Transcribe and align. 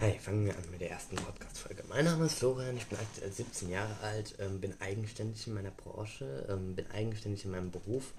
Hi, 0.00 0.16
fangen 0.16 0.46
wir 0.46 0.54
an 0.54 0.62
mit 0.70 0.80
der 0.80 0.92
ersten 0.92 1.16
Podcast-Folge. 1.16 1.82
Mein 1.88 2.04
Name 2.04 2.26
ist 2.26 2.38
Florian, 2.38 2.76
ich 2.76 2.86
bin 2.86 2.96
aktuell 3.00 3.32
17 3.32 3.68
Jahre 3.68 3.96
alt, 4.00 4.36
ähm, 4.38 4.60
bin 4.60 4.72
eigenständig 4.80 5.44
in 5.48 5.54
meiner 5.54 5.72
Branche, 5.72 6.46
ähm, 6.48 6.76
bin 6.76 6.88
eigenständig 6.92 7.44
in 7.44 7.50
meinem 7.50 7.72
Beruf 7.72 8.12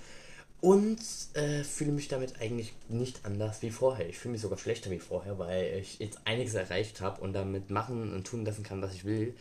und 0.60 1.00
äh, 1.36 1.64
fühle 1.64 1.94
mich 1.94 2.10
damit 2.10 2.42
eigentlich 2.42 2.74
nicht 2.90 3.22
anders 3.24 3.62
wie 3.62 3.70
vorher. 3.70 4.10
Ich 4.10 4.18
fühle 4.18 4.34
mich 4.34 4.42
sogar 4.42 4.58
schlechter 4.58 4.92
wie 4.92 5.00
vorher, 5.00 5.40
weil 5.40 5.78
ich 5.80 6.00
jetzt 6.00 6.20
einiges 6.26 6.54
erreicht 6.54 7.00
habe 7.00 7.22
und 7.22 7.32
damit 7.32 7.70
machen 7.70 8.14
und 8.14 8.28
tun 8.28 8.44
lassen 8.44 8.64
kann, 8.64 8.82
was 8.82 8.94
ich 8.94 9.06
will, 9.06 9.34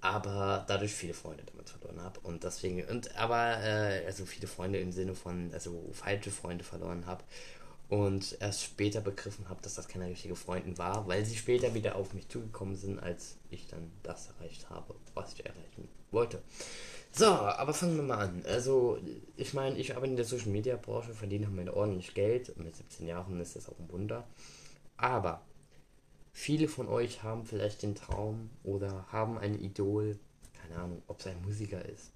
aber 0.00 0.64
dadurch 0.66 0.94
viele 0.94 1.12
Freunde 1.12 1.44
damit 1.44 1.68
verloren 1.68 2.02
habe 2.02 2.20
und 2.20 2.42
deswegen 2.42 2.86
und 2.86 3.14
aber 3.16 3.62
äh, 3.62 4.06
also 4.06 4.24
viele 4.24 4.46
Freunde 4.46 4.78
im 4.78 4.92
Sinne 4.92 5.14
von 5.14 5.50
also 5.52 5.90
falsche 5.92 6.30
Freunde 6.30 6.64
verloren 6.64 7.04
habe 7.04 7.22
und 7.88 8.36
erst 8.40 8.64
später 8.64 9.00
begriffen 9.00 9.48
habe, 9.48 9.62
dass 9.62 9.74
das 9.74 9.88
keine 9.88 10.06
richtige 10.06 10.34
Freundin 10.34 10.76
war, 10.78 11.06
weil 11.06 11.24
sie 11.24 11.36
später 11.36 11.74
wieder 11.74 11.94
auf 11.96 12.14
mich 12.14 12.28
zugekommen 12.28 12.74
sind, 12.74 12.98
als 12.98 13.36
ich 13.50 13.68
dann 13.68 13.92
das 14.02 14.28
erreicht 14.28 14.68
habe, 14.70 14.94
was 15.14 15.34
ich 15.34 15.46
erreichen 15.46 15.88
wollte. 16.10 16.42
So, 17.12 17.26
aber 17.26 17.72
fangen 17.72 17.96
wir 17.96 18.02
mal 18.02 18.18
an. 18.18 18.42
Also, 18.46 18.98
ich 19.36 19.54
meine, 19.54 19.78
ich 19.78 19.94
arbeite 19.94 20.10
in 20.10 20.16
der 20.16 20.26
Social 20.26 20.50
Media 20.50 20.76
Branche, 20.76 21.14
verdiene 21.14 21.46
damit 21.46 21.70
ordentlich 21.70 22.12
Geld. 22.12 22.56
Mit 22.58 22.76
17 22.76 23.06
Jahren 23.06 23.40
ist 23.40 23.56
das 23.56 23.68
auch 23.68 23.78
ein 23.78 23.90
Wunder. 23.90 24.26
Aber 24.96 25.42
viele 26.32 26.68
von 26.68 26.88
euch 26.88 27.22
haben 27.22 27.46
vielleicht 27.46 27.82
den 27.82 27.94
Traum 27.94 28.50
oder 28.64 29.06
haben 29.12 29.38
ein 29.38 29.58
Idol, 29.58 30.18
keine 30.60 30.82
Ahnung, 30.82 31.02
ob 31.06 31.20
es 31.20 31.26
ein 31.26 31.40
Musiker 31.42 31.82
ist, 31.86 32.10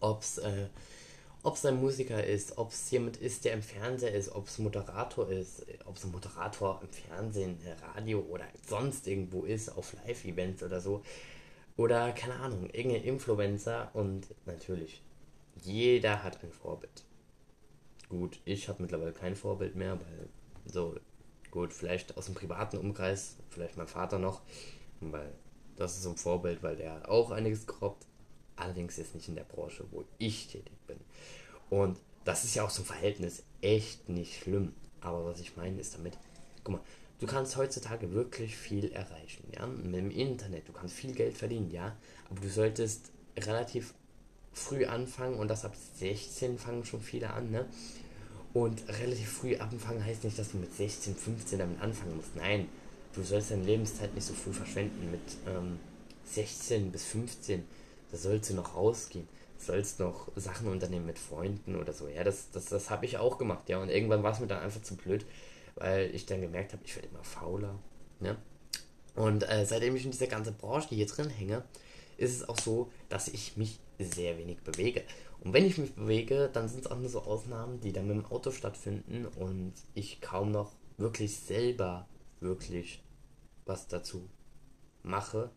ob 0.00 0.20
es 0.20 0.38
äh, 0.38 0.66
ob 1.44 1.56
es 1.56 1.66
ein 1.66 1.78
Musiker 1.78 2.24
ist, 2.24 2.56
ob 2.56 2.70
es 2.70 2.90
jemand 2.90 3.18
ist, 3.18 3.44
der 3.44 3.52
im 3.52 3.62
Fernseher 3.62 4.14
ist, 4.14 4.30
ob 4.30 4.48
es 4.48 4.58
Moderator 4.58 5.28
ist, 5.28 5.66
ob 5.84 5.96
es 5.96 6.04
ein 6.04 6.10
Moderator 6.10 6.80
im 6.82 6.88
Fernsehen, 6.88 7.58
Radio 7.94 8.20
oder 8.20 8.46
sonst 8.66 9.06
irgendwo 9.06 9.44
ist, 9.44 9.68
auf 9.68 9.92
Live-Events 9.92 10.62
oder 10.62 10.80
so. 10.80 11.02
Oder 11.76 12.12
keine 12.12 12.36
Ahnung, 12.36 12.70
irgendein 12.72 13.04
Influencer 13.04 13.90
und 13.92 14.26
natürlich, 14.46 15.02
jeder 15.62 16.22
hat 16.22 16.42
ein 16.42 16.50
Vorbild. 16.50 17.04
Gut, 18.08 18.40
ich 18.46 18.68
habe 18.70 18.82
mittlerweile 18.82 19.12
kein 19.12 19.36
Vorbild 19.36 19.76
mehr, 19.76 20.00
weil 20.00 20.28
so, 20.64 20.96
gut, 21.50 21.74
vielleicht 21.74 22.16
aus 22.16 22.24
dem 22.24 22.34
privaten 22.34 22.78
Umkreis, 22.78 23.36
vielleicht 23.50 23.76
mein 23.76 23.86
Vater 23.88 24.18
noch, 24.18 24.40
weil 25.00 25.34
das 25.76 25.98
ist 25.98 26.06
ein 26.06 26.16
Vorbild, 26.16 26.62
weil 26.62 26.76
der 26.76 27.10
auch 27.10 27.32
einiges 27.32 27.66
gerobbt 27.66 28.06
Allerdings 28.56 28.96
jetzt 28.96 29.14
nicht 29.14 29.28
in 29.28 29.34
der 29.34 29.44
Branche, 29.44 29.84
wo 29.90 30.04
ich 30.18 30.48
tätig 30.48 30.74
bin. 30.86 30.98
Und 31.70 31.98
das 32.24 32.44
ist 32.44 32.54
ja 32.54 32.64
auch 32.64 32.70
so 32.70 32.82
ein 32.82 32.86
Verhältnis 32.86 33.42
echt 33.60 34.08
nicht 34.08 34.42
schlimm. 34.42 34.72
Aber 35.00 35.24
was 35.24 35.40
ich 35.40 35.56
meine 35.56 35.80
ist 35.80 35.94
damit, 35.94 36.16
guck 36.62 36.76
mal, 36.76 36.80
du 37.18 37.26
kannst 37.26 37.56
heutzutage 37.56 38.12
wirklich 38.12 38.56
viel 38.56 38.92
erreichen, 38.92 39.44
ja, 39.54 39.66
mit 39.66 39.94
dem 39.94 40.10
Internet, 40.10 40.68
du 40.68 40.72
kannst 40.72 40.94
viel 40.94 41.12
Geld 41.12 41.36
verdienen, 41.36 41.70
ja, 41.70 41.96
aber 42.30 42.40
du 42.40 42.48
solltest 42.48 43.10
relativ 43.36 43.94
früh 44.52 44.86
anfangen 44.86 45.38
und 45.38 45.48
das 45.48 45.64
ab 45.64 45.74
16 45.98 46.58
fangen 46.58 46.84
schon 46.84 47.02
viele 47.02 47.30
an, 47.30 47.50
ne? 47.50 47.66
Und 48.54 48.88
relativ 48.88 49.28
früh 49.32 49.56
anfangen 49.56 50.04
heißt 50.04 50.22
nicht, 50.22 50.38
dass 50.38 50.52
du 50.52 50.58
mit 50.58 50.72
16, 50.72 51.16
15 51.16 51.58
damit 51.58 51.80
anfangen 51.80 52.16
musst. 52.16 52.36
Nein, 52.36 52.68
du 53.12 53.22
sollst 53.22 53.50
deine 53.50 53.64
Lebenszeit 53.64 54.14
nicht 54.14 54.24
so 54.24 54.32
früh 54.32 54.52
verschwenden. 54.52 55.10
Mit 55.10 55.20
ähm, 55.48 55.80
16 56.24 56.92
bis 56.92 57.04
15 57.04 57.64
da 58.10 58.16
sollst 58.16 58.50
du 58.50 58.54
noch 58.54 58.74
rausgehen, 58.74 59.28
sollst 59.58 60.00
noch 60.00 60.28
Sachen 60.36 60.68
unternehmen 60.68 61.06
mit 61.06 61.18
Freunden 61.18 61.76
oder 61.76 61.92
so. 61.92 62.08
Ja, 62.08 62.24
das, 62.24 62.50
das, 62.50 62.66
das 62.66 62.90
habe 62.90 63.06
ich 63.06 63.18
auch 63.18 63.38
gemacht, 63.38 63.68
ja. 63.68 63.80
Und 63.80 63.88
irgendwann 63.88 64.22
war 64.22 64.32
es 64.32 64.40
mir 64.40 64.46
dann 64.46 64.62
einfach 64.62 64.82
zu 64.82 64.96
blöd, 64.96 65.24
weil 65.76 66.14
ich 66.14 66.26
dann 66.26 66.40
gemerkt 66.40 66.72
habe, 66.72 66.82
ich 66.84 66.94
werde 66.96 67.08
immer 67.08 67.24
fauler. 67.24 67.78
Ne? 68.20 68.36
Und 69.14 69.48
äh, 69.48 69.64
seitdem 69.64 69.96
ich 69.96 70.04
in 70.04 70.10
dieser 70.10 70.26
ganzen 70.26 70.56
Branche 70.56 70.88
hier 70.90 71.06
drin 71.06 71.30
hänge, 71.30 71.64
ist 72.16 72.34
es 72.34 72.48
auch 72.48 72.58
so, 72.58 72.90
dass 73.08 73.28
ich 73.28 73.56
mich 73.56 73.80
sehr 73.98 74.38
wenig 74.38 74.58
bewege. 74.62 75.02
Und 75.40 75.52
wenn 75.52 75.66
ich 75.66 75.78
mich 75.78 75.94
bewege, 75.94 76.48
dann 76.52 76.68
sind 76.68 76.80
es 76.80 76.90
auch 76.90 76.98
nur 76.98 77.08
so 77.08 77.22
Ausnahmen, 77.22 77.80
die 77.80 77.92
dann 77.92 78.06
mit 78.08 78.16
dem 78.16 78.26
Auto 78.26 78.50
stattfinden 78.50 79.26
und 79.26 79.74
ich 79.94 80.20
kaum 80.20 80.50
noch 80.50 80.72
wirklich 80.96 81.36
selber 81.36 82.08
wirklich 82.40 83.02
was 83.66 83.88
dazu 83.88 84.28
mache, 85.02 85.50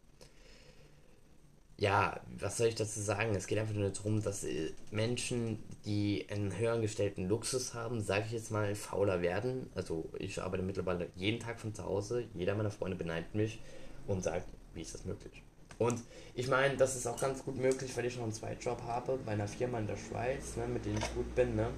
ja, 1.80 2.20
was 2.40 2.58
soll 2.58 2.68
ich 2.68 2.76
dazu 2.76 3.00
sagen? 3.00 3.36
Es 3.36 3.46
geht 3.46 3.60
einfach 3.60 3.76
nur 3.76 3.90
darum, 3.90 4.22
dass 4.24 4.44
äh, 4.44 4.72
Menschen, 4.90 5.60
die 5.86 6.26
einen 6.30 6.58
höheren 6.58 6.82
gestellten 6.82 7.28
Luxus 7.30 7.76
haben, 7.76 8.02
sage 8.02 8.24
ich 8.26 8.32
jetzt 8.32 8.52
mal, 8.52 8.74
fauler 8.74 9.22
werden. 9.22 9.70
Also 9.76 10.10
ich 10.18 10.42
arbeite 10.42 10.64
mittlerweile 10.64 11.08
jeden 11.16 11.40
Tag 11.40 11.60
von 11.60 11.76
zu 11.76 11.86
Hause. 11.86 12.26
Jeder 12.34 12.56
meiner 12.56 12.72
Freunde 12.72 12.98
beneidet 12.98 13.34
mich 13.36 13.60
und 14.08 14.24
sagt, 14.24 14.48
wie 14.74 14.82
ist 14.82 14.96
das 14.96 15.06
möglich? 15.06 15.44
Und 15.78 16.02
ich 16.34 16.48
meine, 16.48 16.76
das 16.76 16.96
ist 16.96 17.06
auch 17.06 17.20
ganz 17.20 17.44
gut 17.44 17.58
möglich, 17.58 17.96
weil 17.96 18.06
ich 18.06 18.16
noch 18.16 18.24
einen 18.24 18.34
Zweitjob 18.34 18.82
habe 18.82 19.20
bei 19.24 19.34
einer 19.34 19.48
Firma 19.48 19.78
in 19.78 19.86
der 19.86 19.98
Schweiz, 19.98 20.56
ne, 20.56 20.66
mit 20.68 20.84
denen 20.84 20.98
ich 20.98 21.14
gut 21.14 21.36
bin, 21.36 21.56
ne? 21.56 21.70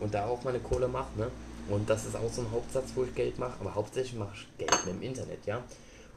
Und 0.00 0.12
da 0.12 0.26
auch 0.26 0.42
meine 0.42 0.58
Kohle 0.58 0.88
mache, 0.88 1.16
ne? 1.16 1.30
Und 1.68 1.88
das 1.88 2.04
ist 2.04 2.16
auch 2.16 2.32
so 2.32 2.42
ein 2.42 2.50
Hauptsatz, 2.50 2.90
wo 2.96 3.04
ich 3.04 3.14
Geld 3.14 3.38
mache, 3.38 3.60
aber 3.60 3.76
hauptsächlich 3.76 4.18
mache 4.18 4.34
ich 4.34 4.58
Geld 4.58 4.86
im 4.90 5.00
Internet, 5.00 5.46
ja? 5.46 5.62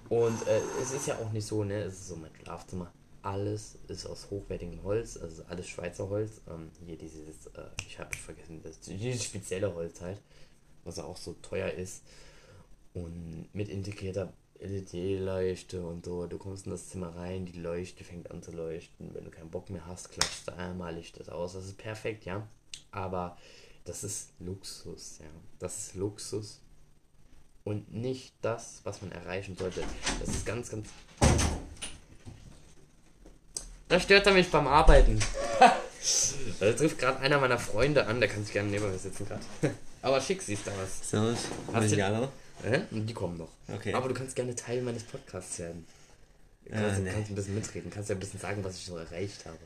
Und 0.09 0.47
äh, 0.47 0.59
es 0.81 0.91
ist 0.91 1.05
ja 1.05 1.15
auch 1.17 1.31
nicht 1.31 1.45
so, 1.45 1.63
ne? 1.63 1.83
Es 1.83 1.93
ist 1.93 2.07
so 2.07 2.15
mein 2.15 2.31
Schlafzimmer 2.41 2.91
alles 3.21 3.77
ist 3.87 4.05
aus 4.05 4.29
hochwertigem 4.29 4.83
Holz, 4.83 5.17
also 5.17 5.43
alles 5.45 5.67
Schweizer 5.67 6.09
Holz. 6.09 6.41
Ähm, 6.49 6.71
hier 6.85 6.97
dieses, 6.97 7.47
äh, 7.47 7.65
ich 7.87 7.99
habe 7.99 8.15
vergessen, 8.15 8.61
das, 8.63 8.79
dieses 8.79 9.23
spezielle 9.23 9.73
Holz 9.73 10.01
halt, 10.01 10.19
was 10.83 10.99
auch 10.99 11.17
so 11.17 11.33
teuer 11.41 11.71
ist. 11.71 12.03
Und 12.93 13.47
mit 13.53 13.69
integrierter 13.69 14.33
LED-Leuchte 14.59 15.81
und 15.85 16.05
so. 16.05 16.27
Du 16.27 16.37
kommst 16.37 16.65
in 16.65 16.71
das 16.71 16.89
Zimmer 16.89 17.15
rein, 17.15 17.45
die 17.45 17.59
Leuchte 17.59 18.03
fängt 18.03 18.29
an 18.31 18.43
zu 18.43 18.51
leuchten. 18.51 19.13
Wenn 19.13 19.23
du 19.23 19.31
keinen 19.31 19.49
Bock 19.49 19.69
mehr 19.69 19.85
hast, 19.85 20.11
klatschst 20.11 20.47
du 20.47 20.55
einmal 20.55 20.95
Licht 20.95 21.19
das 21.19 21.29
aus. 21.29 21.53
Das 21.53 21.65
ist 21.65 21.77
perfekt, 21.77 22.25
ja. 22.25 22.47
Aber 22.91 23.37
das 23.85 24.03
ist 24.03 24.33
Luxus, 24.39 25.19
ja. 25.19 25.29
Das 25.59 25.77
ist 25.77 25.95
Luxus 25.95 26.61
und 27.63 27.93
nicht 27.93 28.33
das, 28.41 28.81
was 28.83 29.01
man 29.01 29.11
erreichen 29.11 29.55
sollte. 29.55 29.83
Das 30.19 30.29
ist 30.29 30.45
ganz, 30.45 30.69
ganz 30.69 30.89
da 33.89 33.99
stört 33.99 34.27
er 34.27 34.33
mich 34.33 34.49
beim 34.49 34.67
Arbeiten. 34.67 35.19
da 36.59 36.71
trifft 36.73 36.99
gerade 36.99 37.19
einer 37.19 37.39
meiner 37.39 37.59
Freunde 37.59 38.05
an, 38.05 38.19
der 38.19 38.29
kann 38.29 38.43
sich 38.43 38.53
gerne 38.53 38.69
neben 38.69 38.89
mir 38.89 38.97
sitzen 38.97 39.27
gerade. 39.27 39.41
Aber 40.01 40.21
schick 40.21 40.41
siehst 40.41 40.65
du 40.65 40.71
was. 40.71 41.09
Servus. 41.09 41.39
Hast 41.73 41.91
die 41.91 42.01
anderen? 42.01 42.29
Äh? 42.63 42.79
Die 42.91 43.13
kommen 43.13 43.37
noch. 43.37 43.49
Okay. 43.67 43.93
Aber 43.93 44.07
du 44.07 44.13
kannst 44.13 44.35
gerne 44.35 44.55
Teil 44.55 44.81
meines 44.81 45.03
Podcasts 45.03 45.59
werden. 45.59 45.85
Du 46.65 46.71
kannst, 46.71 46.99
äh, 46.99 47.01
nee. 47.01 47.11
kannst 47.11 47.31
ein 47.31 47.35
bisschen 47.35 47.55
mitreden, 47.55 47.91
kannst 47.91 48.09
ja 48.09 48.15
ein 48.15 48.19
bisschen 48.19 48.39
sagen, 48.39 48.63
was 48.63 48.77
ich 48.77 48.85
so 48.85 48.95
erreicht 48.95 49.45
habe. 49.45 49.57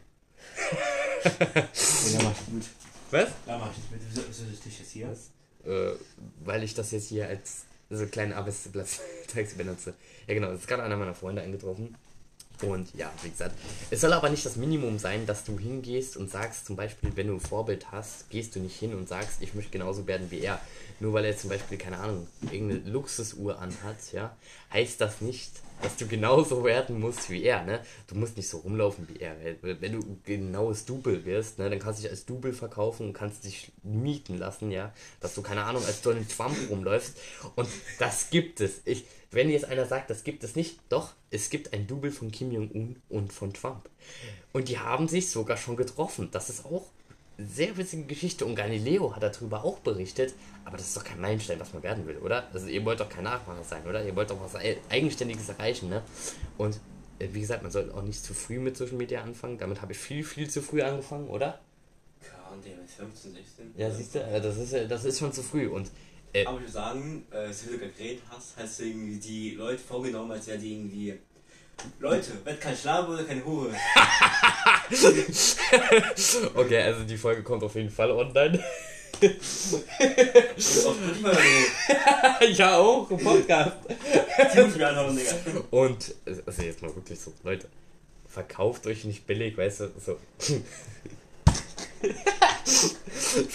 ja, 1.54 2.20
mach 2.24 2.32
ich 2.32 2.46
gut. 2.46 2.64
Was? 3.12 3.30
Ja, 3.46 3.58
mach 3.58 3.72
ich 3.72 3.92
mit. 3.92 4.02
Wieso 4.10 4.44
ist 4.46 4.66
dich 4.66 4.80
jetzt 4.80 4.92
hier? 4.92 5.10
Was? 5.10 5.70
Äh, 5.70 5.96
weil 6.44 6.64
ich 6.64 6.74
das 6.74 6.92
jetzt 6.92 7.10
hier 7.10 7.28
als 7.28 7.66
so 7.90 8.08
kleinen 8.08 8.34
Arbeitsplatz 8.34 9.02
benutze. 9.58 9.94
Ja 10.28 10.34
genau, 10.34 10.52
es 10.52 10.62
ist 10.62 10.68
gerade 10.68 10.84
einer 10.84 10.98
meiner 10.98 11.14
Freunde 11.14 11.42
eingetroffen. 11.42 11.96
Und 12.64 12.94
ja, 12.96 13.12
wie 13.22 13.30
gesagt, 13.30 13.56
es 13.90 14.02
soll 14.02 14.14
aber 14.14 14.30
nicht 14.30 14.46
das 14.46 14.56
Minimum 14.56 15.00
sein, 15.00 15.26
dass 15.26 15.44
du 15.44 15.60
hingehst 15.60 16.18
und 16.18 16.30
sagst, 16.30 16.66
zum 16.66 16.76
Beispiel, 16.76 17.12
wenn 17.16 17.28
du 17.28 17.34
ein 17.36 17.40
Vorbild 17.40 17.92
hast, 17.92 18.30
gehst 18.30 18.56
du 18.56 18.60
nicht 18.60 18.78
hin 18.78 18.94
und 18.96 19.08
sagst, 19.08 19.42
ich 19.42 19.54
möchte 19.54 19.72
genauso 19.72 20.08
werden 20.08 20.32
wie 20.32 20.40
er. 20.40 20.60
Nur 21.00 21.14
weil 21.14 21.26
er 21.26 21.38
zum 21.38 21.50
Beispiel, 21.50 21.78
keine 21.78 21.98
Ahnung, 21.98 22.28
irgendeine 22.52 22.90
Luxusuhr 22.90 23.60
anhat, 23.60 23.98
ja, 24.14 24.36
heißt 24.72 25.02
das 25.02 25.22
nicht, 25.22 25.52
dass 25.84 25.98
du 25.98 26.08
genauso 26.08 26.64
werden 26.64 27.00
musst 27.00 27.30
wie 27.30 27.44
er, 27.44 27.64
ne? 27.64 27.82
Du 28.08 28.16
musst 28.16 28.38
nicht 28.38 28.48
so 28.48 28.58
rumlaufen 28.58 29.08
wie 29.10 29.20
er. 29.20 29.36
Wenn 29.62 30.00
du 30.00 30.18
genaues 30.24 30.86
Double 30.86 31.26
wirst, 31.26 31.60
ne, 31.60 31.70
dann 31.70 31.80
kannst 31.80 32.00
du 32.00 32.04
dich 32.04 32.12
als 32.12 32.26
Double 32.26 32.54
verkaufen 32.54 33.08
und 33.08 33.14
kannst 33.14 33.44
dich 33.44 33.72
mieten 33.84 34.38
lassen, 34.38 34.72
ja, 34.72 34.94
dass 35.20 35.36
du, 35.36 35.42
keine 35.42 35.64
Ahnung, 35.64 35.84
als 35.86 36.02
Donald 36.02 36.30
Trump 36.36 36.56
rumläufst. 36.70 37.18
Und 37.56 37.68
das 38.00 38.30
gibt 38.30 38.62
es. 38.62 38.82
Ich, 38.86 39.06
wenn 39.32 39.50
jetzt 39.50 39.66
einer 39.66 39.86
sagt, 39.86 40.10
das 40.10 40.24
gibt 40.24 40.44
es 40.44 40.56
nicht, 40.56 40.80
doch, 40.90 41.14
es 41.30 41.50
gibt 41.50 41.74
ein 41.74 41.88
Double 41.88 42.12
von 42.12 42.32
Kim 42.32 42.52
Jong-un 42.52 43.02
und 43.10 43.34
von 43.34 43.54
Trump. 43.54 43.90
Und 44.54 44.70
die 44.70 44.80
haben 44.80 45.08
sich 45.08 45.30
sogar 45.30 45.58
schon 45.58 45.76
getroffen. 45.76 46.30
Das 46.32 46.50
ist 46.50 46.66
auch 46.66 46.86
sehr 47.38 47.76
witzige 47.78 48.04
Geschichte 48.04 48.46
und 48.46 48.56
Galileo 48.56 49.16
hat 49.16 49.24
darüber 49.24 49.64
auch 49.64 49.80
berichtet, 49.80 50.34
aber 50.66 50.78
das 50.78 50.88
ist 50.88 50.98
doch 50.98 51.04
kein 51.04 51.20
Meilenstein, 51.20 51.60
was 51.60 51.74
man 51.74 51.84
werden 51.84 52.06
will, 52.06 52.18
oder? 52.18 52.48
Also 52.54 52.68
ihr 52.68 52.86
wollt 52.86 53.00
doch 53.00 53.10
kein 53.10 53.24
Nachmacher 53.24 53.64
sein, 53.64 53.86
oder? 53.88 54.06
Ihr 54.06 54.16
wollt 54.16 54.30
doch 54.30 54.40
was 54.40 54.56
Eigenständiges 54.90 55.50
erreichen, 55.50 55.90
ne? 55.90 56.04
Und 56.58 56.80
äh, 57.20 57.28
wie 57.32 57.42
gesagt, 57.42 57.64
man 57.64 57.72
sollte 57.72 57.94
auch 57.96 58.04
nicht 58.04 58.24
zu 58.24 58.34
früh 58.34 58.60
mit 58.60 58.78
Social 58.78 58.96
Media 58.96 59.22
anfangen. 59.22 59.58
Damit 59.58 59.82
habe 59.82 59.94
ich 59.94 59.98
viel, 59.98 60.24
viel 60.24 60.50
zu 60.50 60.62
früh 60.62 60.82
angefangen, 60.82 61.28
oder? 61.28 61.60
Ja, 62.22 62.52
und 62.54 62.64
der 62.64 62.78
mit 62.78 62.90
15, 62.90 63.34
16. 63.34 63.74
Ja, 63.78 63.92
siehst 63.92 64.16
du, 64.16 64.20
äh, 64.20 64.42
das 64.42 64.58
ist, 64.58 64.74
das 64.92 65.06
ist 65.06 65.20
schon 65.20 65.34
zu 65.34 65.42
früh. 65.42 65.68
Und 65.68 65.90
äh, 66.34 66.46
Aber 66.46 66.58
ich 66.58 66.64
würde 66.64 66.74
sagen, 66.74 67.26
äh, 67.32 67.50
du 67.50 67.78
geredet 67.78 68.24
hast, 68.30 68.58
hast 68.58 68.80
du 68.80 68.84
irgendwie 68.86 69.18
die 69.18 69.52
Leute 69.52 69.80
vorgenommen, 69.80 70.32
als 70.32 70.48
wären 70.48 70.62
die 70.62 70.74
irgendwie. 70.74 71.20
Leute, 72.00 72.32
wird 72.44 72.62
kein 72.62 72.76
Schlaf 72.76 73.08
oder 73.08 73.24
keine 73.24 73.46
Hure. 73.46 73.70
okay, 76.56 76.82
also 76.82 77.04
die 77.04 77.18
Folge 77.18 77.44
kommt 77.44 77.64
auf 77.64 77.76
jeden 77.76 77.90
Fall 77.90 78.12
online. 78.12 78.64
Spotify 80.58 81.38
ja, 82.54 82.78
auch, 82.78 83.10
im 83.10 83.18
Podcast. 83.18 83.78
Die 84.54 84.62
muss 84.62 84.72
ich 84.72 84.78
mir 84.78 84.88
anhören, 84.88 85.16
Digga. 85.16 85.36
Und, 85.72 86.14
also 86.46 86.62
jetzt 86.62 86.82
mal 86.82 86.94
wirklich 86.96 87.20
so, 87.20 87.32
Leute, 87.44 87.68
verkauft 88.28 88.88
euch 88.88 89.06
nicht 89.06 89.26
billig, 89.28 89.58
weißt 89.58 89.82
du, 89.82 89.92
so. 90.04 90.18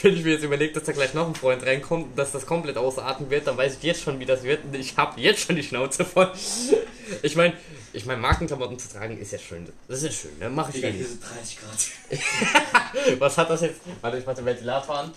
Wenn 0.02 0.14
ich 0.14 0.25
mir 0.25 0.32
jetzt 0.32 0.44
überlege, 0.44 0.72
dass 0.72 0.84
da 0.84 0.92
gleich 0.92 1.12
noch 1.14 1.26
ein 1.26 1.34
Freund 1.34 1.64
reinkommt 1.64 2.10
und 2.10 2.19
dass 2.19 2.32
das 2.32 2.46
komplett 2.46 2.76
ausarten 2.78 3.28
wird, 3.30 3.46
dann 3.46 3.56
weiß 3.56 3.76
ich 3.76 3.82
jetzt 3.82 4.02
schon, 4.02 4.19
wie 4.20 4.25
das 4.25 4.42
wird 4.42 4.64
und 4.64 4.75
ich 4.75 4.96
habe 4.96 5.20
jetzt 5.20 5.40
schon 5.40 5.56
die 5.56 5.62
Schnauze 5.62 6.04
voll. 6.04 6.32
Ich 7.22 7.37
meine, 7.37 7.55
ich 7.93 8.05
meine, 8.06 8.20
Markenklamotten 8.20 8.78
zu 8.78 8.88
tragen 8.88 9.19
ist 9.19 9.32
ja 9.32 9.38
schön. 9.38 9.66
Das 9.87 9.99
ist 9.99 10.05
ja 10.05 10.12
schön, 10.12 10.38
ne? 10.38 10.50
Mach 10.50 10.69
ich 10.69 10.76
hier 10.76 10.93
nicht. 10.93 11.08
sind 11.08 11.22
30 11.22 11.58
Grad. 11.58 13.20
Was 13.20 13.38
hat 13.38 13.50
das 13.50 13.62
jetzt? 13.62 13.81
Warte, 14.00 14.19
ich 14.19 14.26
mach 14.26 14.34
den 14.34 14.44
Ventilator 14.44 14.99
an. 14.99 15.12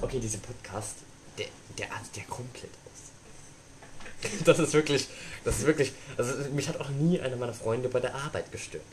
Okay, 0.00 0.18
dieser 0.18 0.38
Podcast, 0.38 0.96
der, 1.38 1.46
der 1.78 1.92
artet 1.92 2.16
ja 2.16 2.22
komplett 2.28 2.70
aus. 2.84 4.30
Das 4.44 4.58
ist 4.58 4.74
wirklich, 4.74 5.08
das 5.44 5.58
ist 5.58 5.66
wirklich, 5.66 5.92
also 6.16 6.34
mich 6.50 6.68
hat 6.68 6.78
auch 6.78 6.90
nie 6.90 7.20
einer 7.20 7.36
meiner 7.36 7.54
Freunde 7.54 7.88
bei 7.88 8.00
der 8.00 8.14
Arbeit 8.14 8.52
gestört. 8.52 8.84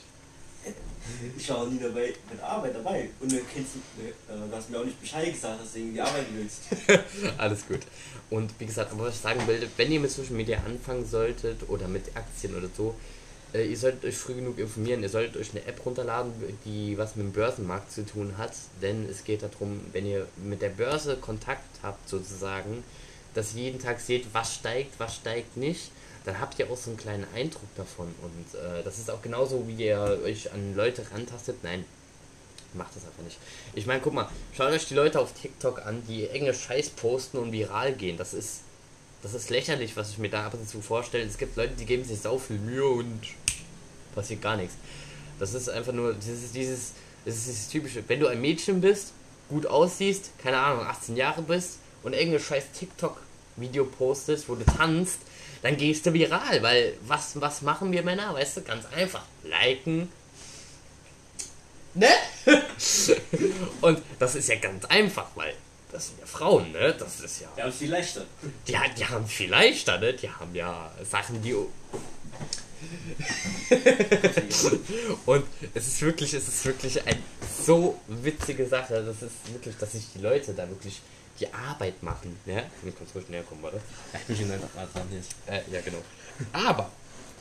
Ich 1.37 1.49
war 1.49 1.59
auch 1.59 1.69
nie 1.69 1.79
dabei 1.79 2.13
mit 2.29 2.41
Arbeit 2.41 2.75
dabei. 2.75 3.09
Und 3.19 3.31
du 3.31 3.37
kennst 3.53 3.75
äh, 3.97 4.11
du 4.27 4.55
hast 4.55 4.69
mir 4.69 4.79
auch 4.79 4.85
nicht 4.85 4.99
Bescheid 4.99 5.31
gesagt, 5.31 5.61
dass 5.61 5.73
du 5.73 5.79
irgendwie 5.79 6.01
arbeiten 6.01 6.33
willst. 6.35 6.63
Alles 7.37 7.67
gut. 7.67 7.79
Und 8.29 8.51
wie 8.59 8.65
gesagt, 8.65 8.91
aber 8.91 9.05
was 9.05 9.15
ich 9.15 9.21
sagen 9.21 9.47
will, 9.47 9.67
wenn 9.77 9.91
ihr 9.91 9.99
mit 9.99 10.11
Social 10.11 10.33
Media 10.33 10.59
anfangen 10.65 11.05
solltet 11.05 11.69
oder 11.69 11.87
mit 11.87 12.15
Aktien 12.15 12.55
oder 12.55 12.67
so, 12.75 12.93
äh, 13.53 13.65
ihr 13.65 13.77
solltet 13.77 14.03
euch 14.05 14.17
früh 14.17 14.33
genug 14.35 14.59
informieren. 14.59 15.01
Ihr 15.01 15.09
solltet 15.09 15.37
euch 15.37 15.51
eine 15.51 15.65
App 15.65 15.85
runterladen, 15.85 16.33
die 16.65 16.97
was 16.97 17.15
mit 17.15 17.25
dem 17.25 17.31
Börsenmarkt 17.31 17.91
zu 17.91 18.05
tun 18.05 18.37
hat. 18.37 18.53
Denn 18.81 19.07
es 19.09 19.23
geht 19.23 19.43
darum, 19.43 19.79
wenn 19.93 20.05
ihr 20.05 20.27
mit 20.43 20.61
der 20.61 20.69
Börse 20.69 21.15
Kontakt 21.17 21.79
habt 21.83 22.07
sozusagen, 22.09 22.83
dass 23.33 23.55
ihr 23.55 23.63
jeden 23.63 23.79
Tag 23.79 23.99
seht, 23.99 24.25
was 24.33 24.55
steigt, 24.55 24.99
was 24.99 25.15
steigt 25.15 25.57
nicht, 25.57 25.91
dann 26.27 26.41
habt 26.41 26.59
ihr 26.59 26.69
auch 26.69 26.77
so 26.77 26.89
einen 26.89 26.97
kleinen 26.97 27.25
Eindruck 27.33 27.73
davon. 27.77 28.13
Und 28.21 28.59
äh, 28.59 28.83
das 28.83 28.99
ist 28.99 29.09
auch 29.09 29.21
genauso, 29.21 29.65
wie 29.67 29.85
ihr 29.85 30.19
euch 30.23 30.51
an 30.51 30.75
Leute 30.75 31.05
rantastet. 31.11 31.63
Nein, 31.63 31.85
macht 32.73 32.95
das 32.95 33.05
einfach 33.05 33.23
nicht. 33.23 33.37
Ich 33.73 33.85
meine, 33.85 34.01
guck 34.01 34.13
mal, 34.13 34.29
schaut 34.53 34.71
euch 34.71 34.85
die 34.87 34.93
Leute 34.93 35.21
auf 35.21 35.31
TikTok 35.33 35.85
an, 35.85 36.03
die 36.05 36.27
enge 36.27 36.53
Scheiß 36.53 36.89
posten 36.89 37.37
und 37.37 37.53
viral 37.53 37.93
gehen. 37.93 38.17
Das 38.17 38.33
ist, 38.33 38.59
das 39.23 39.33
ist 39.33 39.49
lächerlich, 39.49 39.95
was 39.95 40.09
ich 40.09 40.17
mir 40.17 40.29
da 40.29 40.45
ab 40.45 40.53
und 40.53 40.67
zu 40.67 40.81
vorstelle. 40.81 41.23
Es 41.23 41.37
gibt 41.37 41.55
Leute, 41.55 41.75
die 41.79 41.85
geben 41.85 42.03
sich 42.03 42.19
sau 42.19 42.37
viel 42.37 42.59
Mühe 42.59 42.85
und 42.85 43.21
passiert 44.13 44.41
gar 44.41 44.57
nichts. 44.57 44.75
Das 45.39 45.53
ist 45.53 45.69
einfach 45.69 45.93
nur 45.93 46.13
dieses, 46.13 46.51
dieses, 46.51 46.91
das 47.23 47.35
ist 47.35 47.47
dieses 47.47 47.67
typische, 47.69 48.03
wenn 48.07 48.19
du 48.19 48.27
ein 48.27 48.41
Mädchen 48.41 48.81
bist, 48.81 49.13
gut 49.47 49.65
aussiehst, 49.65 50.31
keine 50.39 50.57
Ahnung, 50.57 50.85
18 50.85 51.15
Jahre 51.15 51.41
bist 51.41 51.77
und 52.03 52.11
irgendein 52.11 52.41
scheiß 52.41 52.65
TikTok-Video 52.77 53.85
postest, 53.85 54.49
wo 54.49 54.55
du 54.55 54.65
tanzt, 54.65 55.19
dann 55.67 55.75
gehst 55.75 56.05
du 56.05 56.13
viral, 56.13 56.63
weil 56.63 56.93
was, 57.01 57.41
was 57.41 57.61
machen 57.61 57.91
wir 57.91 58.01
Männer? 58.01 58.33
Weißt 58.33 58.55
du, 58.55 58.61
ganz 58.61 58.85
einfach. 58.85 59.23
Liken. 59.43 60.09
Ne? 61.93 62.07
und 63.81 64.01
das 64.17 64.35
ist 64.35 64.47
ja 64.47 64.55
ganz 64.55 64.85
einfach, 64.85 65.27
weil 65.35 65.53
das 65.91 66.07
sind 66.07 66.21
ja 66.21 66.25
Frauen, 66.25 66.71
ne? 66.71 66.95
Das 66.97 67.19
ist 67.19 67.41
ja. 67.41 67.49
Wir 67.55 67.65
haben 67.65 67.73
viel 67.73 67.91
leichter. 67.91 68.23
Die, 68.65 68.77
die 68.97 69.05
haben 69.05 69.27
viel 69.27 69.49
leichter, 69.49 69.97
ne? 69.97 70.13
Die 70.13 70.29
haben 70.29 70.55
ja 70.55 70.89
Sachen, 71.03 71.41
die. 71.41 71.53
Und 75.25 75.45
es 75.73 75.87
ist 75.87 76.01
wirklich, 76.01 76.33
es 76.33 76.47
ist 76.47 76.65
wirklich 76.65 77.05
eine 77.05 77.19
so 77.65 77.99
witzige 78.07 78.65
Sache. 78.67 79.03
Das 79.03 79.21
ist 79.21 79.51
wirklich, 79.51 79.75
dass 79.77 79.91
sich 79.91 80.05
die 80.15 80.21
Leute 80.21 80.53
da 80.53 80.69
wirklich 80.69 81.01
die 81.39 81.53
Arbeit 81.53 82.01
machen. 82.03 82.37
Ja? 82.45 82.63
Du 82.83 82.91
kannst 82.91 83.15
ruhig 83.15 83.29
näher 83.29 83.43
kommen, 83.43 83.63
warte. 83.63 83.79
Ja, 84.13 84.19
ich 84.19 84.25
bin 84.27 84.37
schon 84.37 84.51
einfach 84.51 84.73
gerade 84.73 84.89
dran 84.93 85.07
jetzt. 85.11 85.35
Äh, 85.47 85.61
ja, 85.71 85.81
genau. 85.81 86.01
Aber, 86.53 86.91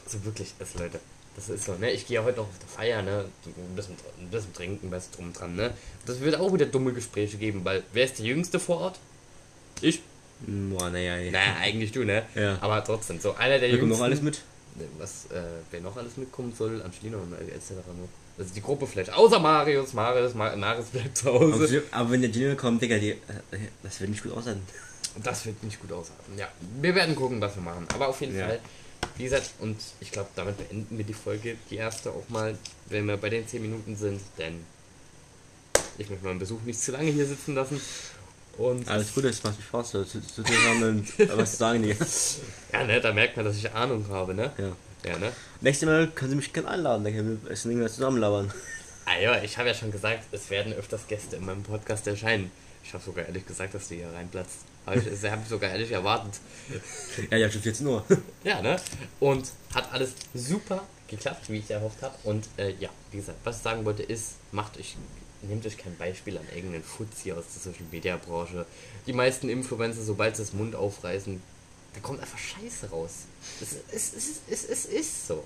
so 0.06 0.24
wirklich 0.24 0.52
ist, 0.58 0.78
Leute. 0.78 1.00
Das 1.34 1.50
ist 1.50 1.66
so, 1.66 1.74
ne? 1.74 1.90
Ich 1.90 2.06
gehe 2.06 2.14
ja 2.16 2.24
heute 2.24 2.38
noch 2.38 2.48
auf 2.48 2.58
der 2.58 2.68
Feier, 2.68 3.02
ne? 3.02 3.26
Ein 3.44 3.76
bisschen, 3.76 3.94
ein 4.18 4.30
bisschen 4.30 4.54
trinken, 4.54 4.90
was 4.90 5.10
drum 5.10 5.34
dran, 5.34 5.54
ne? 5.54 5.74
Das 6.06 6.20
wird 6.20 6.36
auch 6.36 6.52
wieder 6.52 6.64
dumme 6.64 6.94
Gespräche 6.94 7.36
geben, 7.36 7.62
weil 7.64 7.82
wer 7.92 8.04
ist 8.06 8.18
der 8.18 8.24
Jüngste 8.24 8.58
vor 8.58 8.80
Ort? 8.80 8.98
Ich? 9.82 10.00
Boah, 10.40 10.88
naja, 10.88 11.18
ja. 11.18 11.30
Naja, 11.30 11.56
eigentlich 11.60 11.92
du, 11.92 12.04
ne? 12.04 12.24
Ja. 12.34 12.58
Aber 12.62 12.82
trotzdem, 12.82 13.20
so 13.20 13.34
einer 13.34 13.58
der 13.58 13.68
Jüngsten. 13.68 13.88
noch 13.88 14.00
alles 14.00 14.22
mit. 14.22 14.40
Ne, 14.76 14.84
Was, 14.98 15.26
äh, 15.26 15.42
wer 15.70 15.80
noch 15.82 15.96
alles 15.96 16.16
mitkommen 16.16 16.54
soll, 16.56 16.80
Angelina 16.82 17.18
und 17.18 17.32
etc. 17.34 17.70
Ne? 17.70 18.08
Also 18.38 18.52
die 18.54 18.60
Gruppe 18.60 18.86
vielleicht. 18.86 19.12
Außer 19.12 19.38
Marius, 19.38 19.92
Marius, 19.94 20.34
Mar 20.34 20.54
Marius 20.56 20.86
bleibt 20.86 21.16
zu 21.16 21.26
Hause. 21.32 21.82
aber 21.90 22.10
wenn 22.10 22.20
der 22.20 22.30
Gino 22.32 22.54
kommt, 22.54 22.82
Digga, 22.82 22.98
die, 22.98 23.10
äh, 23.12 23.16
das 23.82 23.98
wird 24.00 24.10
nicht 24.10 24.22
gut 24.22 24.32
aussehen. 24.32 24.60
Das 25.22 25.46
wird 25.46 25.62
nicht 25.62 25.80
gut 25.80 25.90
ausarten. 25.92 26.36
Ja, 26.36 26.48
wir 26.82 26.94
werden 26.94 27.16
gucken, 27.16 27.40
was 27.40 27.54
wir 27.54 27.62
machen. 27.62 27.86
Aber 27.94 28.08
auf 28.08 28.20
jeden 28.20 28.36
Ja. 28.36 28.46
Fall, 28.48 28.60
wie 29.16 29.24
gesagt, 29.24 29.50
und 29.60 29.76
ich 30.00 30.10
glaube, 30.10 30.28
damit 30.36 30.58
beenden 30.58 30.98
wir 30.98 31.04
die 31.06 31.14
Folge, 31.14 31.56
die 31.70 31.76
erste 31.76 32.10
auch 32.10 32.28
mal, 32.28 32.58
wenn 32.90 33.06
wir 33.06 33.16
bei 33.16 33.30
den 33.30 33.48
10 33.48 33.62
Minuten 33.62 33.96
sind, 33.96 34.20
denn 34.36 34.62
ich 35.96 36.10
möchte 36.10 36.26
meinen 36.26 36.38
Besuch 36.38 36.60
nicht 36.66 36.78
zu 36.80 36.92
lange 36.92 37.10
hier 37.10 37.24
sitzen 37.26 37.54
lassen. 37.54 37.80
Und 38.58 38.88
Alles 38.88 39.14
gut, 39.14 39.24
es 39.24 39.42
macht 39.44 39.56
Spaß, 39.62 39.90
zu, 39.92 40.04
zu 40.04 40.20
zusammen 40.20 41.06
was 41.34 41.52
zu 41.52 41.56
sagen, 41.56 41.82
Digga. 41.82 42.04
ja, 42.74 42.84
ne, 42.84 43.00
da 43.00 43.12
merkt 43.14 43.36
man, 43.36 43.46
dass 43.46 43.56
ich 43.56 43.70
Ahnung 43.72 44.06
habe, 44.10 44.34
ne? 44.34 44.52
Ja. 44.58 44.72
Ja, 45.04 45.18
ne? 45.18 45.32
Nächstes 45.60 45.86
Mal 45.86 46.08
können 46.08 46.30
Sie 46.30 46.36
mich 46.36 46.52
gerne 46.52 46.68
einladen, 46.68 47.04
dann 47.04 47.14
können 47.14 47.40
wir 47.42 47.50
essen 47.50 47.70
irgendwas 47.70 47.94
zusammen 47.94 48.18
labern. 48.18 48.52
Ah 49.04 49.18
ja, 49.20 49.42
ich 49.42 49.56
habe 49.56 49.68
ja 49.68 49.74
schon 49.74 49.92
gesagt, 49.92 50.24
es 50.32 50.50
werden 50.50 50.72
öfters 50.72 51.06
Gäste 51.06 51.36
in 51.36 51.44
meinem 51.44 51.62
Podcast 51.62 52.06
erscheinen. 52.06 52.50
Ich 52.82 52.92
habe 52.92 53.02
sogar 53.02 53.26
ehrlich 53.26 53.46
gesagt, 53.46 53.74
dass 53.74 53.88
du 53.88 53.94
hier 53.94 54.12
reinplatzt. 54.12 54.58
Habe 54.84 54.98
ich, 54.98 55.30
habe 55.30 55.42
ich 55.42 55.48
sogar 55.48 55.70
ehrlich 55.70 55.90
erwartet. 55.90 56.34
Ja, 57.30 57.36
ja, 57.36 57.50
schon 57.50 57.62
14 57.62 57.86
Uhr. 57.86 58.04
Ja, 58.44 58.62
ne? 58.62 58.76
Und 59.20 59.46
hat 59.74 59.92
alles 59.92 60.12
super 60.34 60.82
geklappt, 61.08 61.48
wie 61.48 61.58
ich 61.58 61.70
erhofft 61.70 62.02
habe. 62.02 62.14
Und 62.24 62.48
äh, 62.56 62.74
ja, 62.78 62.88
wie 63.10 63.18
gesagt, 63.18 63.38
was 63.44 63.58
ich 63.58 63.62
sagen 63.62 63.84
wollte 63.84 64.02
ist, 64.02 64.34
macht 64.52 64.78
euch, 64.78 64.96
nehmt 65.42 65.66
euch 65.66 65.76
kein 65.76 65.96
Beispiel 65.96 66.38
an 66.38 66.44
irgendeinen 66.54 66.84
Fuzzi 66.84 67.32
aus 67.32 67.44
der 67.54 67.72
Social 67.72 67.86
Media 67.90 68.16
Branche. 68.16 68.66
Die 69.06 69.12
meisten 69.12 69.48
Influencer, 69.48 70.02
sobald 70.02 70.36
sie 70.36 70.42
das 70.42 70.52
Mund 70.52 70.74
aufreißen, 70.74 71.42
da 71.96 72.02
kommt 72.02 72.20
einfach 72.20 72.38
Scheiße 72.38 72.90
raus. 72.90 73.24
Es, 73.60 73.76
es, 73.90 74.12
es, 74.12 74.40
es, 74.50 74.64
es 74.68 74.84
ist 74.84 75.28
so. 75.28 75.44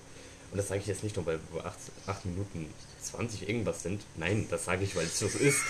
Und 0.51 0.59
das 0.59 0.67
sage 0.67 0.81
ich 0.81 0.87
jetzt 0.89 1.05
nicht 1.05 1.15
nur, 1.15 1.25
weil 1.27 1.39
wir 1.53 1.65
8, 1.65 1.79
8 2.07 2.27
Minuten 2.27 2.75
20 3.01 3.49
irgendwas 3.49 3.85
sind. 3.85 4.03
Nein, 4.17 4.49
das 4.51 4.65
sage 4.65 4.83
ich, 4.83 4.97
weil 4.97 5.07
es 5.07 5.21
so 5.21 5.27
ist. 5.27 5.61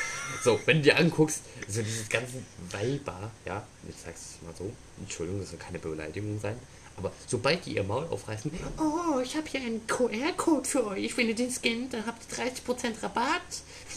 So, 0.42 0.58
wenn 0.64 0.78
du 0.78 0.84
dir 0.84 0.96
anguckst, 0.96 1.42
so 1.68 1.82
dieses 1.82 2.08
ganze 2.08 2.42
Weiber, 2.70 3.30
ja, 3.44 3.62
ich 3.86 3.94
sag's 4.02 4.36
mal 4.42 4.54
so, 4.56 4.72
Entschuldigung, 4.98 5.40
das 5.42 5.50
soll 5.50 5.58
keine 5.58 5.78
Beleidigung 5.78 6.40
sein, 6.40 6.56
aber 6.96 7.12
sobald 7.26 7.66
die 7.66 7.76
ihr 7.76 7.84
Maul 7.84 8.06
aufreißen, 8.06 8.50
oh, 8.78 9.20
ich 9.20 9.36
habe 9.36 9.48
hier 9.48 9.60
einen 9.60 9.86
QR-Code 9.86 10.66
für 10.66 10.86
euch, 10.86 11.14
wenn 11.18 11.28
ihr 11.28 11.34
den 11.34 11.50
scannt, 11.50 11.92
dann 11.92 12.06
habt 12.06 12.22
ihr 12.32 12.44
30% 12.44 13.02
Rabatt. 13.02 13.42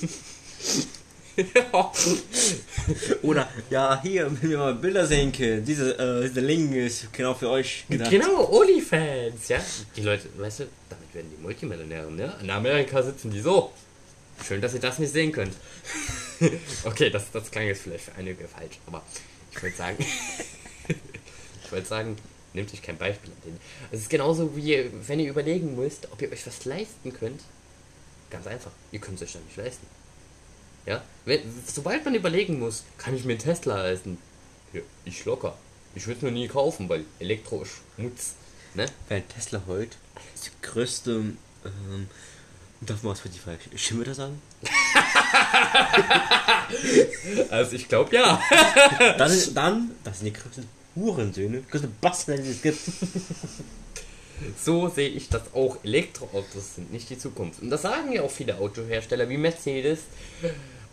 Oder, 3.24 3.50
ja, 3.70 4.00
hier, 4.02 4.30
wenn 4.42 4.50
wir 4.50 4.58
mal 4.58 4.75
Bilder 4.75 5.06
sehen 5.06 5.32
können, 5.32 5.66
diese, 5.66 5.98
äh, 5.98 6.28
dieser 6.28 6.42
Link 6.42 6.75
ist 6.75 7.12
genau 7.12 7.34
für 7.34 7.50
euch 7.50 7.86
gedacht. 7.90 8.12
Genau, 8.12 8.52
Onlyfans, 8.52 9.48
ja. 9.48 9.60
Die 9.96 10.02
Leute, 10.02 10.30
weißt 10.38 10.62
du, 10.62 10.68
damit 10.90 11.13
werden 11.13 11.32
die 11.36 11.42
Multimillionäre, 11.42 12.12
ne? 12.12 12.36
In 12.42 12.50
Amerika 12.50 13.02
sitzen 13.02 13.32
die 13.32 13.40
so. 13.40 13.72
Schön, 14.46 14.62
dass 14.62 14.74
ihr 14.74 14.80
das 14.80 15.00
nicht 15.00 15.13
sehen 15.13 15.32
könnt. 15.32 15.54
okay, 16.84 17.10
das, 17.10 17.32
das 17.32 17.50
klang 17.50 17.66
jetzt 17.66 17.84
vielleicht 17.84 18.06
für 18.06 18.16
einige 18.16 18.48
falsch, 18.48 18.80
aber 18.86 19.02
ich 19.52 19.62
wollte 19.62 19.78
sagen, 19.78 19.98
ich 21.66 21.72
wollte 21.72 21.88
sagen, 21.88 22.18
nehmt 22.54 22.74
euch 22.74 22.82
kein 22.82 22.98
Beispiel 22.98 23.32
an 23.32 23.38
denen. 23.46 23.60
Es 23.92 24.02
ist 24.02 24.10
genauso 24.10 24.56
wie, 24.56 24.90
wenn 25.08 25.20
ihr 25.20 25.30
überlegen 25.30 25.75
müsst, 25.75 26.12
ob 26.12 26.22
ihr 26.22 26.32
euch 26.32 26.46
was 26.46 26.66
leisten 26.66 27.13
könnt. 27.13 27.42
Ganz 28.30 28.46
einfach, 28.48 28.72
ihr 28.92 29.00
könnt 29.00 29.22
es 29.22 29.28
euch 29.28 29.34
dann 29.34 29.46
nicht 29.46 29.58
leisten. 29.58 29.88
Ja? 30.86 31.02
Wenn, 31.25 31.42
sobald 31.66 32.04
man 32.06 32.16
überlegen 32.16 32.60
muss, 32.60 32.84
kann 32.98 33.16
ich 33.16 33.24
mir 33.24 33.34
einen 33.34 33.42
Tesla 33.42 33.82
leisten? 33.84 34.18
Ja, 34.74 34.82
ich 35.06 35.24
locker. 35.25 35.58
Ich 35.96 36.08
würde 36.08 36.18
es 36.18 36.22
nur 36.24 36.32
nie 36.32 36.48
kaufen, 36.48 36.90
weil 36.90 37.06
Elektro 37.20 37.63
Schmutz. 37.66 38.34
Ne? 38.74 38.86
Weil 39.10 39.22
Tesla 39.22 39.62
heute 39.68 39.96
ist 40.34 40.48
die 40.48 40.52
größte, 40.62 41.12
ähm, 41.12 42.10
darf 42.82 43.04
man 43.04 43.12
was 43.12 43.20
für 43.20 43.30
die 43.30 43.40
Frage 43.40 43.60
Schimmel 43.75 44.13
sagen? 44.13 44.42
Also 47.50 47.74
ich 47.75 47.88
glaube 47.88 48.16
ja. 48.16 48.42
Dann, 49.18 49.54
dann, 49.54 49.92
das 50.04 50.20
sind 50.20 50.25
die 50.25 50.34
größten 50.34 50.68
Hurensöhne, 50.96 51.60
die 51.60 51.70
größten 51.70 51.96
Bastarde, 52.02 52.42
die 52.42 52.50
es 52.50 52.62
gibt. 52.62 52.80
So 54.64 54.90
sehe 54.90 55.10
ich 55.10 55.30
das 55.30 55.54
auch. 55.54 55.78
Elektroautos 55.84 56.76
sind 56.76 56.92
nicht 56.92 57.10
die 57.10 57.18
Zukunft. 57.18 57.62
Und 57.62 57.70
das 57.70 57.82
sagen 57.82 58.12
ja 58.12 58.22
auch 58.22 58.32
viele 58.32 58.58
Autohersteller 58.58 59.30
wie 59.30 59.38
Mercedes 59.38 60.00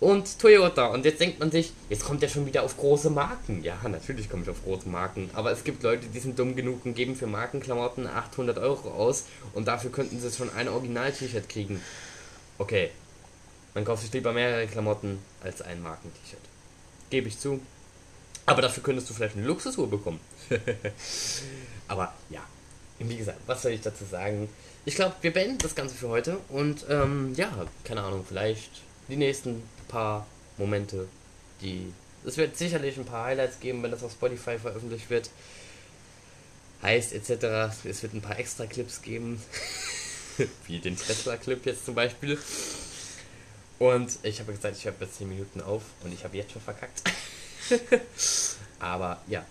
und 0.00 0.38
Toyota. 0.38 0.86
Und 0.86 1.04
jetzt 1.04 1.20
denkt 1.20 1.38
man 1.38 1.50
sich, 1.50 1.72
jetzt 1.88 2.04
kommt 2.04 2.22
er 2.22 2.28
schon 2.28 2.46
wieder 2.46 2.62
auf 2.62 2.76
große 2.76 3.10
Marken. 3.10 3.62
Ja, 3.62 3.76
natürlich 3.88 4.28
komme 4.28 4.42
ich 4.42 4.50
auf 4.50 4.62
große 4.64 4.88
Marken. 4.88 5.30
Aber 5.34 5.52
es 5.52 5.64
gibt 5.64 5.82
Leute, 5.82 6.06
die 6.06 6.18
sind 6.18 6.38
dumm 6.38 6.56
genug 6.56 6.84
und 6.84 6.94
geben 6.94 7.14
für 7.16 7.26
Markenklamotten 7.26 8.06
800 8.06 8.58
Euro 8.58 8.90
aus. 8.90 9.24
Und 9.52 9.68
dafür 9.68 9.90
könnten 9.90 10.20
sie 10.20 10.30
schon 10.30 10.50
ein 10.50 10.68
Original-T-Shirt 10.68 11.48
kriegen. 11.48 11.80
Okay, 12.58 12.90
man 13.74 13.84
kauft 13.84 14.02
sich 14.02 14.12
lieber 14.12 14.32
mehrere 14.32 14.66
Klamotten 14.66 15.18
als 15.42 15.62
ein 15.62 15.82
Marken-T-Shirt. 15.82 16.40
gebe 17.10 17.28
ich 17.28 17.38
zu. 17.38 17.60
Aber 18.46 18.62
dafür 18.62 18.82
könntest 18.82 19.08
du 19.08 19.14
vielleicht 19.14 19.36
eine 19.36 19.46
Luxusuhr 19.46 19.88
bekommen. 19.88 20.18
Aber 21.88 22.12
ja, 22.30 22.40
wie 23.08 23.16
gesagt, 23.16 23.38
was 23.46 23.62
soll 23.62 23.72
ich 23.72 23.80
dazu 23.80 24.04
sagen? 24.04 24.48
Ich 24.84 24.94
glaube, 24.94 25.14
wir 25.22 25.32
beenden 25.32 25.58
das 25.58 25.74
Ganze 25.74 25.94
für 25.94 26.08
heute 26.08 26.38
und 26.48 26.84
ähm, 26.88 27.34
ja, 27.34 27.50
keine 27.84 28.02
Ahnung, 28.02 28.24
vielleicht 28.26 28.70
die 29.08 29.16
nächsten 29.16 29.62
paar 29.88 30.26
Momente, 30.56 31.08
die. 31.60 31.92
Es 32.26 32.36
wird 32.36 32.56
sicherlich 32.56 32.98
ein 32.98 33.06
paar 33.06 33.24
Highlights 33.24 33.60
geben, 33.60 33.82
wenn 33.82 33.90
das 33.90 34.02
auf 34.02 34.12
Spotify 34.12 34.58
veröffentlicht 34.58 35.08
wird. 35.08 35.30
Heißt 36.82 37.12
etc. 37.14 37.74
Es 37.84 38.02
wird 38.02 38.14
ein 38.14 38.20
paar 38.20 38.38
extra 38.38 38.66
Clips 38.66 39.00
geben. 39.00 39.42
Wie 40.66 40.78
den 40.78 40.96
Tesla-Clip 40.96 41.64
jetzt 41.64 41.86
zum 41.86 41.94
Beispiel. 41.94 42.38
Und 43.78 44.18
ich 44.22 44.40
habe 44.40 44.52
gesagt, 44.52 44.76
ich 44.76 44.84
höre 44.84 44.92
bis 44.92 45.14
10 45.14 45.28
Minuten 45.28 45.62
auf 45.62 45.82
und 46.04 46.12
ich 46.12 46.24
habe 46.24 46.36
jetzt 46.36 46.52
schon 46.52 46.60
verkackt. 46.60 47.02
Aber 48.80 49.22
ja, 49.26 49.44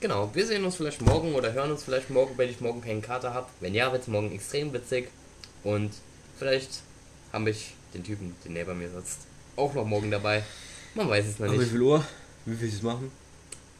genau. 0.00 0.30
Wir 0.34 0.46
sehen 0.46 0.64
uns 0.64 0.76
vielleicht 0.76 1.00
morgen 1.02 1.34
oder 1.34 1.52
hören 1.52 1.70
uns 1.70 1.84
vielleicht 1.84 2.10
morgen, 2.10 2.36
wenn 2.36 2.50
ich 2.50 2.60
morgen 2.60 2.80
keinen 2.80 3.02
Kater 3.02 3.34
habe. 3.34 3.48
Wenn 3.60 3.74
ja, 3.74 3.92
wird 3.92 4.02
es 4.02 4.08
morgen 4.08 4.32
extrem 4.32 4.72
witzig. 4.72 5.08
Und 5.62 5.92
vielleicht 6.38 6.82
habe 7.32 7.50
ich 7.50 7.74
den 7.94 8.04
Typen, 8.04 8.34
der 8.44 8.52
neben 8.52 8.78
mir 8.78 8.90
sitzt, 8.90 9.20
auch 9.56 9.74
noch 9.74 9.84
morgen 9.84 10.10
dabei. 10.10 10.42
Man 10.94 11.08
weiß 11.08 11.26
es 11.26 11.38
noch 11.38 11.46
Aber 11.46 11.54
wie 11.54 11.58
nicht. 11.58 11.70
viel 11.70 11.82
Uhr? 11.82 12.04
Wie 12.46 12.56
viel 12.56 12.68
sie 12.68 12.76
es 12.76 12.82
machen? 12.82 13.12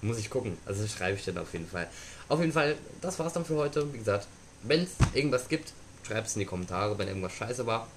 Muss 0.03 0.19
ich 0.19 0.31
gucken. 0.31 0.57
Also 0.65 0.87
schreibe 0.87 1.19
ich 1.19 1.25
dann 1.25 1.39
auf 1.39 1.53
jeden 1.53 1.67
Fall. 1.67 1.89
Auf 2.29 2.41
jeden 2.41 2.53
Fall, 2.53 2.77
das 3.01 3.19
war's 3.19 3.33
dann 3.33 3.45
für 3.45 3.57
heute. 3.57 3.93
Wie 3.93 3.99
gesagt, 3.99 4.27
wenn 4.63 4.83
es 4.83 4.91
irgendwas 5.15 5.49
gibt, 5.49 5.73
schreibt 6.07 6.29
es 6.29 6.37
in 6.37 6.41
die 6.41 6.47
Kommentare, 6.47 6.97
wenn 6.99 7.09
irgendwas 7.09 7.33
scheiße 7.33 7.67
war. 7.67 7.89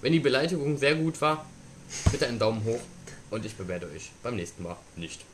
Wenn 0.00 0.12
die 0.12 0.20
Beleidigung 0.20 0.76
sehr 0.78 0.94
gut 0.94 1.20
war, 1.20 1.46
bitte 2.10 2.26
einen 2.26 2.38
Daumen 2.38 2.64
hoch 2.64 2.80
und 3.30 3.44
ich 3.44 3.54
bewerte 3.56 3.86
euch 3.86 4.10
beim 4.22 4.36
nächsten 4.36 4.62
Mal 4.62 4.76
nicht. 4.96 5.24